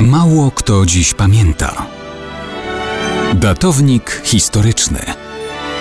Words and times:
Mało 0.00 0.50
kto 0.50 0.86
dziś 0.86 1.14
pamięta. 1.14 1.86
Datownik 3.34 4.10
historyczny 4.24 4.98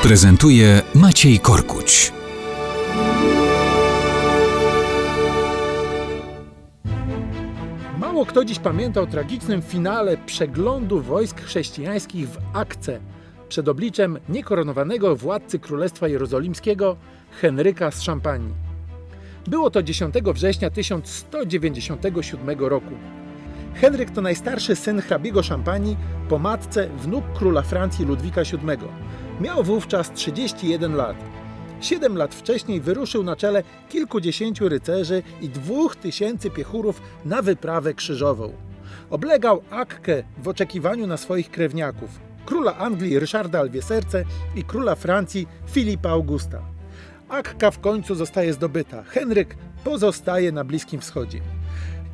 prezentuje 0.04 0.81
Maciej 0.96 1.39
Korkuć. 1.39 2.13
Mało 7.99 8.25
kto 8.25 8.46
dziś 8.46 8.59
pamięta 8.59 9.02
o 9.02 9.07
tragicznym 9.07 9.62
finale 9.62 10.18
przeglądu 10.18 11.02
wojsk 11.02 11.41
chrześcijańskich 11.41 12.29
w 12.29 12.38
Akce 12.54 13.00
przed 13.50 13.68
obliczem 13.68 14.20
niekoronowanego 14.29 15.16
władcy 15.16 15.59
Królestwa 15.59 16.07
Jerozolimskiego 16.07 16.97
Henryka 17.41 17.91
z 17.91 18.02
Szampanii. 18.02 18.54
Było 19.47 19.70
to 19.70 19.84
10 19.84 20.16
września 20.34 20.70
1197 20.70 22.59
roku. 22.59 22.91
Henryk 23.76 24.12
to 24.12 24.21
najstarszy 24.21 24.76
syn 24.76 25.02
hrabiego 25.02 25.44
Szampanii, 25.44 25.98
po 26.30 26.40
matce 26.40 26.90
wnuk 26.90 27.26
króla 27.34 27.62
Francji 27.62 28.05
Ludwika 28.05 28.41
VII. 28.44 28.88
Miał 29.41 29.63
wówczas 29.63 30.13
31 30.13 30.95
lat. 30.95 31.16
Siedem 31.82 32.18
lat 32.18 32.35
wcześniej 32.35 32.82
wyruszył 32.82 33.23
na 33.23 33.35
czele 33.35 33.63
kilkudziesięciu 33.90 34.70
rycerzy 34.70 35.23
i 35.41 35.49
dwóch 35.49 35.96
tysięcy 35.96 36.49
piechurów 36.49 37.02
na 37.26 37.41
wyprawę 37.41 37.94
krzyżową. 37.94 38.54
Oblegał 39.09 39.62
Akkę 39.70 40.23
w 40.38 40.48
oczekiwaniu 40.48 41.07
na 41.07 41.18
swoich 41.18 41.52
krewniaków, 41.52 42.10
króla 42.46 42.77
Anglii 42.77 43.20
Ryszarda 43.20 43.60
Albieserce 43.60 44.23
i 44.55 44.63
króla 44.63 44.96
Francji 44.96 45.48
Filipa 45.68 46.10
Augusta. 46.10 46.62
Akka 47.30 47.71
w 47.71 47.80
końcu 47.80 48.16
zostaje 48.16 48.54
zdobyta. 48.54 49.04
Henryk 49.04 49.55
pozostaje 49.84 50.52
na 50.52 50.63
Bliskim 50.63 51.02
Wschodzie. 51.02 51.41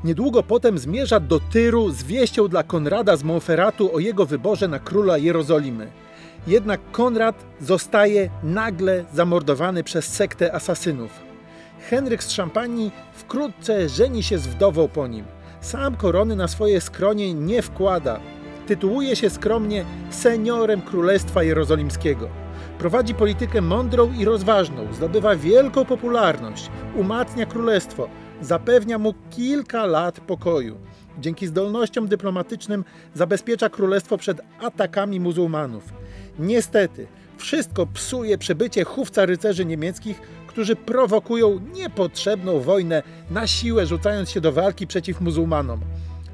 Niedługo 0.03 0.43
potem 0.43 0.77
zmierza 0.77 1.19
do 1.19 1.39
Tyru 1.39 1.91
z 1.91 2.03
wieścią 2.03 2.47
dla 2.47 2.63
Konrada 2.63 3.17
z 3.17 3.23
Monferratu 3.23 3.95
o 3.95 3.99
jego 3.99 4.25
wyborze 4.25 4.67
na 4.67 4.79
króla 4.79 5.17
Jerozolimy. 5.17 5.91
Jednak 6.47 6.81
Konrad 6.91 7.35
zostaje 7.59 8.29
nagle 8.43 9.05
zamordowany 9.13 9.83
przez 9.83 10.05
sektę 10.05 10.53
asasynów. 10.53 11.11
Henryk 11.89 12.23
z 12.23 12.31
Szampanii 12.31 12.91
wkrótce 13.13 13.89
żeni 13.89 14.23
się 14.23 14.37
z 14.37 14.47
wdową 14.47 14.87
po 14.87 15.07
nim. 15.07 15.25
Sam 15.61 15.95
korony 15.95 16.35
na 16.35 16.47
swoje 16.47 16.81
skronie 16.81 17.33
nie 17.33 17.61
wkłada. 17.61 18.19
Tytułuje 18.67 19.15
się 19.15 19.29
skromnie 19.29 19.85
seniorem 20.09 20.81
Królestwa 20.81 21.43
Jerozolimskiego. 21.43 22.27
Prowadzi 22.79 23.13
politykę 23.13 23.61
mądrą 23.61 24.13
i 24.13 24.25
rozważną, 24.25 24.93
zdobywa 24.93 25.35
wielką 25.35 25.85
popularność, 25.85 26.69
umacnia 26.95 27.45
królestwo, 27.45 28.07
zapewnia 28.41 28.97
mu 28.97 29.13
kilka 29.29 29.85
lat 29.85 30.19
pokoju. 30.19 30.77
Dzięki 31.19 31.47
zdolnościom 31.47 32.07
dyplomatycznym 32.07 32.83
zabezpiecza 33.13 33.69
królestwo 33.69 34.17
przed 34.17 34.41
atakami 34.61 35.19
muzułmanów. 35.19 35.93
Niestety, 36.39 37.07
wszystko 37.37 37.85
psuje 37.85 38.37
przybycie 38.37 38.83
chówca 38.83 39.25
rycerzy 39.25 39.65
niemieckich, 39.65 40.21
którzy 40.47 40.75
prowokują 40.75 41.59
niepotrzebną 41.73 42.59
wojnę 42.59 43.03
na 43.31 43.47
siłę, 43.47 43.85
rzucając 43.85 44.29
się 44.29 44.41
do 44.41 44.51
walki 44.51 44.87
przeciw 44.87 45.21
muzułmanom. 45.21 45.79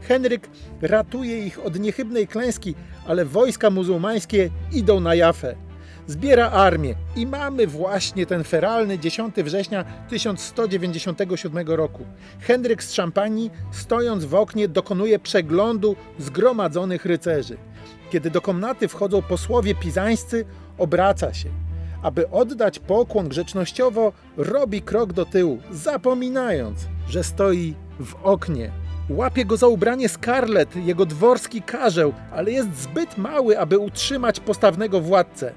Henryk 0.02 0.50
ratuje 0.82 1.46
ich 1.46 1.66
od 1.66 1.80
niechybnej 1.80 2.28
klęski, 2.28 2.76
ale 3.08 3.26
wojska 3.26 3.70
muzułmańskie 3.70 4.50
idą 4.74 5.00
na 5.00 5.16
Jafę. 5.16 5.67
Zbiera 6.08 6.52
armię 6.52 6.96
i 7.16 7.26
mamy 7.26 7.68
właśnie 7.68 8.26
ten 8.26 8.44
feralny 8.44 9.00
10 9.00 9.36
września 9.36 9.86
1197 10.10 11.68
roku. 11.68 12.06
Henryk 12.40 12.84
z 12.84 12.94
Szampanii, 12.94 13.52
stojąc 13.72 14.26
w 14.26 14.36
oknie, 14.36 14.68
dokonuje 14.68 15.20
przeglądu 15.20 15.96
zgromadzonych 16.20 17.06
rycerzy. 17.06 17.58
Kiedy 18.12 18.32
do 18.32 18.42
komnaty 18.42 18.88
wchodzą 18.88 19.22
posłowie 19.22 19.76
pizańscy, 19.76 20.46
obraca 20.78 21.34
się. 21.34 21.50
Aby 22.04 22.30
oddać 22.30 22.80
pokłon 22.80 23.28
grzecznościowo, 23.28 24.14
robi 24.38 24.82
krok 24.82 25.14
do 25.14 25.26
tyłu, 25.26 25.60
zapominając, 25.72 26.80
że 27.10 27.24
stoi 27.24 27.76
w 28.00 28.16
oknie. 28.24 28.72
Łapie 29.10 29.46
go 29.46 29.58
za 29.58 29.68
ubranie 29.68 30.10
Scarlett, 30.10 30.76
jego 30.76 31.06
dworski 31.06 31.62
karzeł, 31.62 32.14
ale 32.32 32.52
jest 32.52 32.76
zbyt 32.76 33.18
mały, 33.18 33.60
aby 33.60 33.78
utrzymać 33.78 34.40
postawnego 34.40 35.02
władcę. 35.02 35.54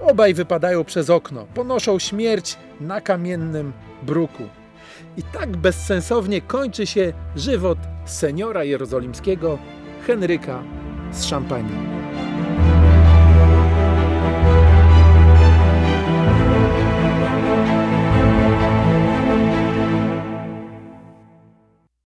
Obaj 0.00 0.34
wypadają 0.34 0.84
przez 0.84 1.10
okno, 1.10 1.46
ponoszą 1.54 1.98
śmierć 1.98 2.56
na 2.80 3.00
kamiennym 3.00 3.72
bruku. 4.02 4.42
I 5.16 5.22
tak 5.22 5.56
bezsensownie 5.56 6.40
kończy 6.40 6.86
się 6.86 7.12
żywot 7.36 7.78
seniora 8.04 8.64
jerozolimskiego 8.64 9.58
Henryka 10.06 10.62
z 11.12 11.24
Szampanii. 11.24 11.98